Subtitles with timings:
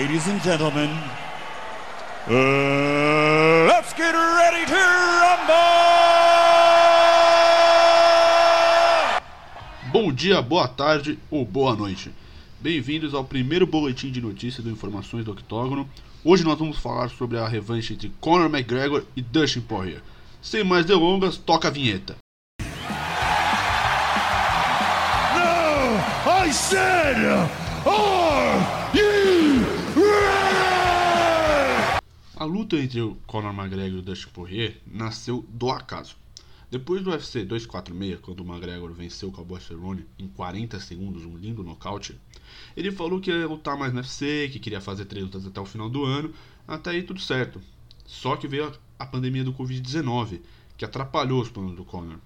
[0.00, 0.88] Ladies and gentlemen,
[2.26, 4.80] uh, let's get ready to
[5.20, 5.52] rumble!
[9.92, 12.10] Bom dia, boa tarde ou boa noite.
[12.58, 15.86] Bem-vindos ao primeiro boletim de notícias do Informações do Octógono.
[16.24, 20.00] Hoje nós vamos falar sobre a revanche entre Conor McGregor e Dustin Poirier.
[20.40, 22.16] Sem mais delongas, toca a vinheta.
[25.34, 25.98] No,
[26.46, 27.18] I said,
[27.84, 29.09] are you
[32.40, 36.16] A luta entre o Conor McGregor e o Dustin Poirier nasceu do acaso.
[36.70, 41.36] Depois do UFC 246, quando o McGregor venceu o Cowboy Cerrone em 40 segundos, um
[41.36, 42.18] lindo nocaute,
[42.74, 45.66] ele falou que ia lutar mais no UFC, que queria fazer três lutas até o
[45.66, 46.32] final do ano,
[46.66, 47.60] até aí tudo certo.
[48.06, 50.40] Só que veio a pandemia do Covid-19,
[50.78, 52.16] que atrapalhou os planos do Conor.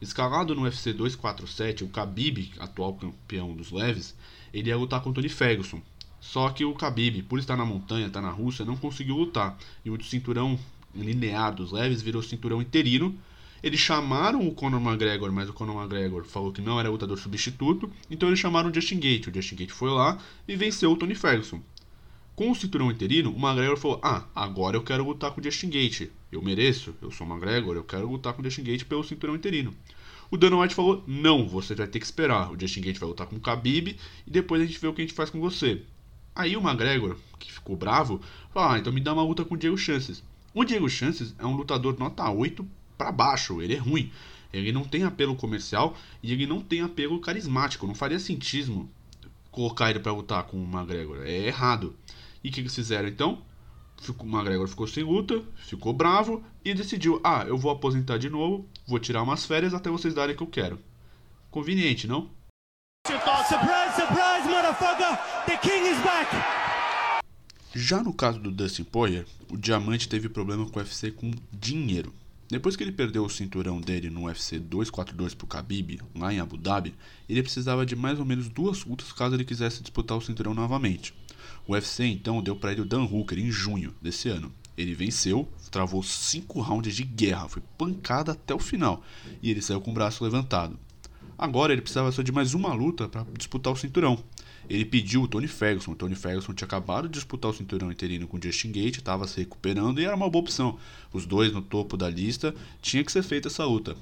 [0.00, 4.14] Escalado no UFC 247, o Khabib, atual campeão dos leves,
[4.54, 5.82] ele ia lutar com o Tony Ferguson.
[6.20, 9.56] Só que o Khabib, por estar na montanha, estar na Rússia, não conseguiu lutar.
[9.84, 10.58] E o cinturão
[10.94, 13.16] linear dos leves virou cinturão interino.
[13.62, 17.90] Eles chamaram o Conor McGregor, mas o Conor McGregor falou que não era lutador substituto.
[18.10, 19.26] Então eles chamaram o Justin Gate.
[19.26, 21.60] O Justin Gate foi lá e venceu o Tony Ferguson.
[22.36, 25.70] Com o cinturão interino, o McGregor falou: Ah, agora eu quero lutar com o Justin
[25.70, 26.08] Gate.
[26.30, 29.34] Eu mereço, eu sou o McGregor, eu quero lutar com o Justin Gate pelo cinturão
[29.34, 29.74] interino.
[30.30, 32.52] O Dana White falou: Não, você vai ter que esperar.
[32.52, 35.02] O Justin Gate vai lutar com o Khabib e depois a gente vê o que
[35.02, 35.82] a gente faz com você.
[36.34, 38.20] Aí o McGregor, que ficou bravo,
[38.52, 40.22] falou: Ah, então me dá uma luta com o Diego Chances.
[40.54, 44.10] O Diego Chances é um lutador nota 8 para baixo, ele é ruim.
[44.52, 47.86] Ele não tem apelo comercial e ele não tem apelo carismático.
[47.86, 48.88] Não faria sentido
[49.50, 51.18] colocar ele para lutar com o McGregor.
[51.22, 51.94] É errado.
[52.42, 53.42] E o que eles fizeram então?
[54.06, 58.66] o McGregor ficou sem luta, ficou bravo e decidiu: ah, eu vou aposentar de novo,
[58.86, 60.78] vou tirar umas férias até vocês darem o que eu quero.
[61.50, 62.30] Conveniente, não?
[63.08, 65.16] Surprise, surprise, motherfucker!
[65.46, 66.28] The king is back!
[67.74, 72.12] Já no caso do Dustin Poirier, o Diamante teve problema com o UFC com dinheiro.
[72.50, 76.58] Depois que ele perdeu o cinturão dele no UFC 242 pro Khabib, lá em Abu
[76.58, 76.94] Dhabi,
[77.26, 81.14] ele precisava de mais ou menos duas lutas caso ele quisesse disputar o cinturão novamente.
[81.66, 84.52] O UFC então deu para ele o Dan Hooker em junho desse ano.
[84.76, 89.02] Ele venceu, travou cinco rounds de guerra, foi pancada até o final
[89.42, 90.78] e ele saiu com o braço levantado.
[91.38, 94.18] Agora ele precisava só de mais uma luta para disputar o cinturão.
[94.68, 95.92] Ele pediu o Tony Ferguson.
[95.92, 99.26] O Tony Ferguson tinha acabado de disputar o cinturão interino com o Justin Gate, estava
[99.28, 100.76] se recuperando e era uma boa opção.
[101.12, 103.96] Os dois no topo da lista, tinha que ser feita essa luta.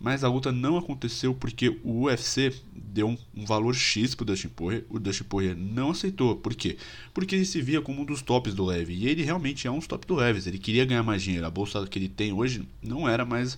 [0.00, 4.48] Mas a luta não aconteceu porque o UFC deu um, um valor X pro Dustin
[4.48, 4.84] Poirier.
[4.88, 6.34] O Dustin Poirier não aceitou.
[6.34, 6.76] Por quê?
[7.14, 8.94] Porque ele se via como um dos tops do leve.
[8.94, 10.46] E ele realmente é um dos tops do leves.
[10.48, 11.46] Ele queria ganhar mais dinheiro.
[11.46, 13.56] A bolsa que ele tem hoje não era mais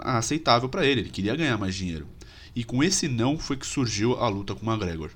[0.00, 1.02] aceitável para ele.
[1.02, 2.08] Ele queria ganhar mais dinheiro.
[2.54, 5.10] E com esse não foi que surgiu a luta com o McGregor.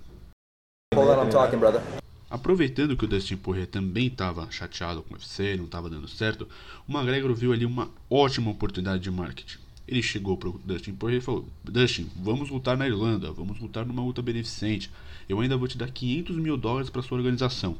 [2.30, 6.48] Aproveitando que o Dustin Poirier também estava chateado com o UFC, não estava dando certo,
[6.88, 9.58] o McGregor viu ali uma ótima oportunidade de marketing.
[9.86, 13.84] Ele chegou para o Dustin Poirier e falou: Dustin, vamos lutar na Irlanda, vamos lutar
[13.84, 14.90] numa luta beneficente.
[15.28, 17.76] Eu ainda vou te dar 500 mil dólares para sua organização.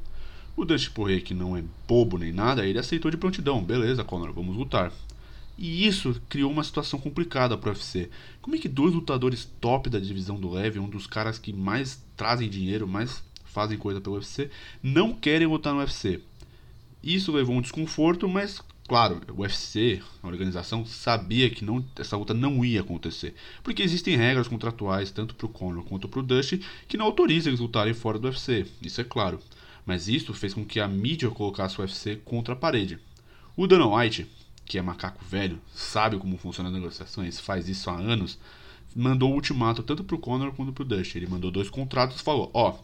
[0.55, 3.65] O Dustin Poirier, que não é bobo nem nada, ele aceitou de prontidão.
[3.65, 4.93] Beleza, Conor, vamos lutar.
[5.59, 8.11] E isso criou uma situação complicada para o UFC.
[8.43, 12.03] Como é que dois lutadores top da divisão do leve, um dos caras que mais
[12.17, 14.51] trazem dinheiro, mais fazem coisa pelo UFC,
[14.83, 16.21] não querem lutar no UFC?
[17.03, 22.35] Isso levou um desconforto, mas claro, o UFC, a organização, sabia que não, essa luta
[22.35, 23.35] não ia acontecer.
[23.63, 27.51] Porque existem regras contratuais, tanto para o Conor quanto para o Dusty, que não autorizam
[27.51, 28.67] eles lutarem fora do UFC.
[28.83, 29.41] Isso é claro.
[29.85, 32.99] Mas isso fez com que a mídia colocasse o UFC contra a parede.
[33.57, 34.27] O Dana White,
[34.67, 38.39] que é macaco velho, sabe como funcionam as negociações, faz isso há anos,
[38.95, 41.19] mandou o ultimato tanto pro Conor quanto pro Dusty.
[41.19, 42.77] Ele mandou dois contratos e falou: Ó,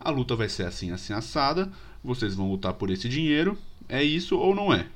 [0.00, 1.70] a luta vai ser assim, assim, assada,
[2.02, 3.56] vocês vão lutar por esse dinheiro,
[3.88, 4.86] é isso ou não é?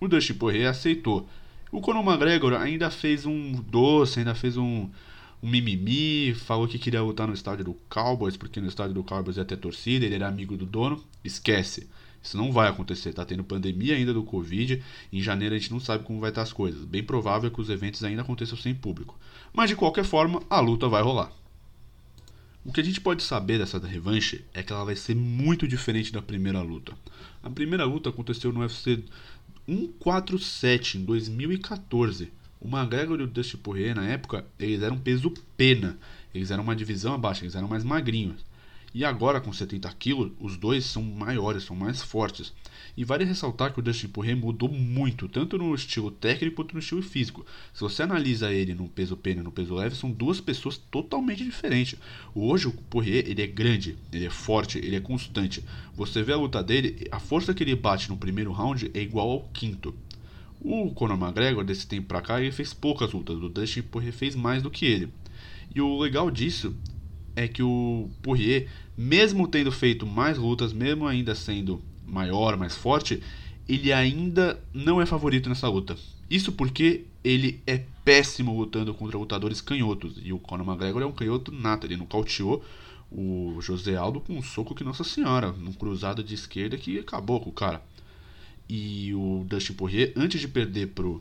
[0.00, 1.28] O Dusty Poirier aceitou.
[1.72, 4.88] O Conor McGregor ainda fez um doce, ainda fez um,
[5.42, 9.36] um mimimi, falou que queria lutar no estádio do Cowboys, porque no estádio do Cowboys
[9.36, 11.02] ia ter torcida, ele era amigo do dono.
[11.22, 11.88] Esquece.
[12.22, 13.12] Isso não vai acontecer.
[13.12, 14.82] Tá tendo pandemia ainda do Covid.
[15.12, 16.84] Em janeiro a gente não sabe como vai estar as coisas.
[16.84, 19.18] Bem provável que os eventos ainda aconteçam sem público.
[19.52, 21.32] Mas de qualquer forma, a luta vai rolar.
[22.62, 26.12] O que a gente pode saber dessa revanche é que ela vai ser muito diferente
[26.12, 26.92] da primeira luta.
[27.42, 29.02] A primeira luta aconteceu no UFC
[29.66, 32.30] 147 em 2014.
[32.60, 35.98] O McGregor e o Dusty Poirier na época, eles eram peso pena.
[36.34, 38.44] Eles eram uma divisão abaixo, eles eram mais magrinhos.
[38.92, 42.52] E agora com 70 quilos, os dois são maiores, são mais fortes.
[42.96, 46.80] E vale ressaltar que o Dustin Poirier mudou muito, tanto no estilo técnico quanto no
[46.80, 47.46] estilo físico.
[47.72, 51.44] Se você analisa ele no peso pena e no peso leve, são duas pessoas totalmente
[51.44, 51.96] diferentes.
[52.34, 55.64] Hoje o Poirier ele é grande, ele é forte, ele é constante.
[55.94, 59.30] Você vê a luta dele, a força que ele bate no primeiro round é igual
[59.30, 59.94] ao quinto.
[60.60, 63.36] O Conor McGregor, desse tempo pra cá, ele fez poucas lutas.
[63.36, 65.12] O Dustin Poirier fez mais do que ele.
[65.72, 66.74] E o legal disso
[67.34, 73.22] é que o Poirier, mesmo tendo feito mais lutas, mesmo ainda sendo maior, mais forte,
[73.68, 75.96] ele ainda não é favorito nessa luta.
[76.28, 80.14] Isso porque ele é péssimo lutando contra lutadores canhotos.
[80.22, 81.86] E o Conor McGregor é um canhoto nato.
[81.86, 82.64] Ele nocauteou
[83.10, 87.40] o José Aldo com um soco que, nossa senhora, num cruzado de esquerda que acabou
[87.40, 87.82] com o cara.
[88.68, 91.20] E o Dustin Poirier, antes de perder pro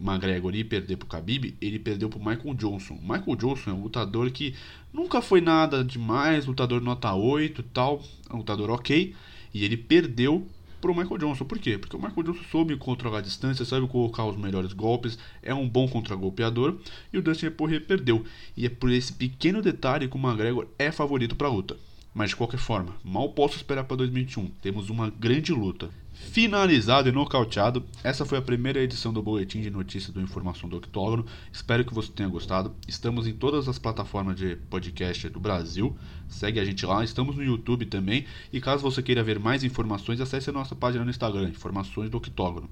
[0.00, 2.98] McGregor e perder pro Khabib, ele perdeu pro Michael Johnson.
[3.02, 4.54] Michael Johnson é um lutador que
[4.92, 9.14] nunca foi nada demais, lutador nota 8 e tal, é um lutador ok,
[9.52, 10.46] e ele perdeu
[10.80, 11.44] pro Michael Johnson.
[11.44, 11.78] Por quê?
[11.78, 15.68] Porque o Michael Johnson soube controlar a distância, sabe colocar os melhores golpes, é um
[15.68, 16.76] bom contra-golpeador,
[17.12, 18.24] e o Dustin Poirier perdeu.
[18.56, 21.76] E é por esse pequeno detalhe que o McGregor é favorito para a luta.
[22.14, 24.46] Mas de qualquer forma, mal posso esperar para 2021.
[24.62, 27.84] Temos uma grande luta finalizado e nocauteado.
[28.02, 31.26] Essa foi a primeira edição do Boletim de Notícias do Informação do Octógono.
[31.52, 32.74] Espero que você tenha gostado.
[32.88, 35.96] Estamos em todas as plataformas de podcast do Brasil.
[36.28, 37.04] Segue a gente lá.
[37.04, 38.24] Estamos no YouTube também.
[38.52, 42.16] E caso você queira ver mais informações, acesse a nossa página no Instagram, Informações do
[42.16, 42.68] Octógono.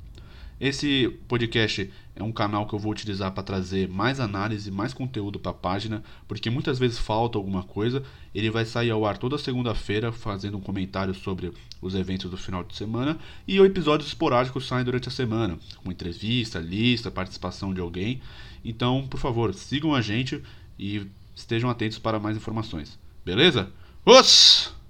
[0.60, 5.38] Esse podcast é um canal que eu vou utilizar para trazer mais análise, mais conteúdo
[5.38, 8.02] para a página, porque muitas vezes falta alguma coisa.
[8.32, 11.52] Ele vai sair ao ar toda segunda-feira, fazendo um comentário sobre
[11.82, 16.58] os eventos do final de semana, e episódios esporádicos saem durante a semana, com entrevista,
[16.58, 18.20] lista, participação de alguém.
[18.64, 20.42] Então, por favor, sigam a gente
[20.78, 22.98] e estejam atentos para mais informações.
[23.24, 23.70] Beleza?
[24.04, 24.74] Os!